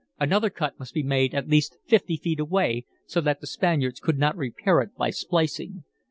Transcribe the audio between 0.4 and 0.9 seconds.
cut